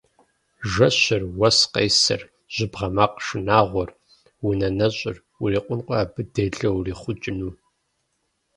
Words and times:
Жэщыр, 0.71 1.21
уэс 1.37 1.59
къесыр, 1.73 2.21
жьыбгъэ 2.53 2.87
макъ 2.95 3.17
шынагъуэр, 3.25 3.89
унэ 4.47 4.69
нэщӏыр– 4.77 5.17
урикъункъэ 5.41 5.95
абы 6.01 6.21
делэ 6.35 6.69
урихъукӏыну! 6.77 7.53